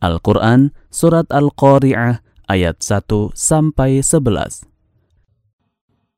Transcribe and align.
Al-Quran 0.00 0.70
Surat 0.92 1.26
Al-Qari'ah 1.32 2.20
ayat 2.46 2.84
1 2.84 3.32
sampai 3.32 4.04
11. 4.04 4.68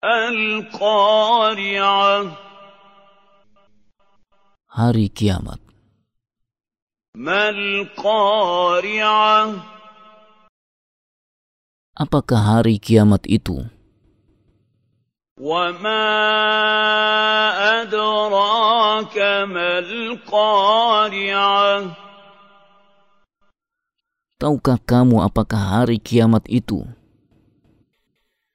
Al-Qari'ah 0.00 0.86
Hari 4.76 5.08
kiamat. 5.08 5.56
Mal 7.16 7.88
Qari'ah 7.96 9.56
Apakah 11.96 12.60
hari 12.60 12.76
kiamat 12.76 13.24
itu? 13.24 13.64
Wa 15.40 15.72
أدراك 18.95 19.17
ما 19.51 19.79
القارعة 19.83 21.71
Tahukah 24.41 24.81
kamu 24.81 25.21
apakah 25.21 25.85
hari 25.85 26.01
kiamat 26.01 26.49
itu? 26.49 26.81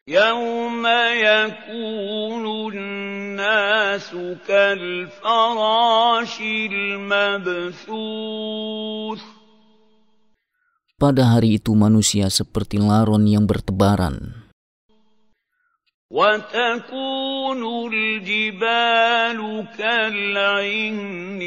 يوم 0.09 0.86
يكون 1.18 2.45
الناس 2.73 4.10
كالفراش 4.48 6.34
المبثوث 6.73 8.02
Pada 10.96 11.28
hari 11.28 11.60
itu 11.60 11.77
manusia 11.77 12.32
seperti 12.32 12.80
laron 12.80 13.28
yang 13.28 13.45
bertebaran. 13.45 14.39
وتكون 16.10 17.62
الجبال 17.92 19.41
كالعهن 19.74 21.41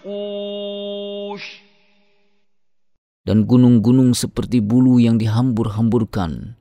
المنفوش 0.00 1.44
Dan 3.20 3.44
gunung-gunung 3.44 4.16
seperti 4.16 4.64
bulu 4.64 4.96
yang 4.96 5.20
dihambur-hamburkan. 5.20 6.56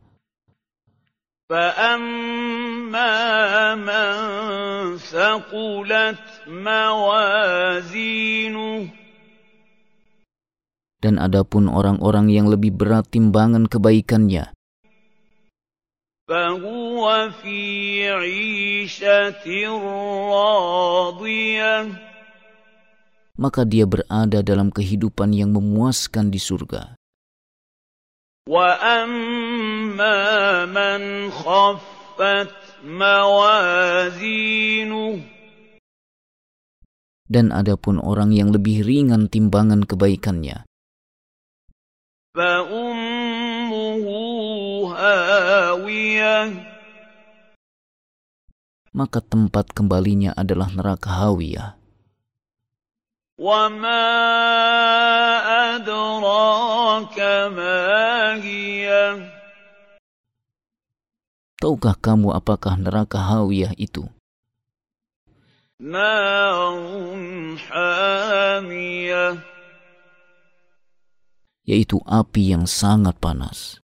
فأما 1.50 3.16
من 3.80 4.12
ثقلت 5.00 6.26
موازينه 6.46 8.12
Dan 11.00 11.16
adapun 11.16 11.72
orang-orang 11.72 12.28
yang 12.28 12.52
lebih 12.52 12.76
berat 12.76 13.08
timbangan 13.08 13.72
kebaikannya, 13.72 14.52
فهو 16.30 17.30
في 17.42 17.62
عيشة 18.10 19.46
راضية 20.30 21.88
maka 23.40 23.64
dia 23.64 23.88
berada 23.88 24.44
dalam 24.44 24.68
kehidupan 24.68 25.32
yang 25.32 25.56
memuaskan 25.56 26.28
di 26.28 26.44
surga. 26.44 27.00
وأما 28.50 30.20
من 30.66 31.32
خفت 31.32 32.52
موازينه 32.84 34.20
Dan 37.30 37.54
adapun 37.54 38.02
orang 38.02 38.34
yang 38.34 38.50
lebih 38.50 38.82
ringan 38.82 39.30
timbangan 39.30 39.86
kebaikannya, 39.86 40.66
فأمه 42.34 42.80
هاوية 43.00 43.13
maka 48.90 49.20
tempat 49.24 49.72
kembalinya 49.72 50.34
adalah 50.36 50.68
neraka 50.74 51.10
hawiyah. 51.10 51.80
وما 53.40 54.04
أدراك 55.80 57.18
ما 57.56 57.80
هي 58.44 58.88
Tahukah 61.60 61.96
kamu 62.00 62.36
apakah 62.36 62.76
neraka 62.80 63.20
hawiyah 63.20 63.76
itu? 63.80 64.08
نار 65.80 66.76
حامية 67.56 69.28
Yaitu 71.64 72.02
api 72.04 72.52
yang 72.52 72.66
sangat 72.66 73.16
panas. 73.24 73.80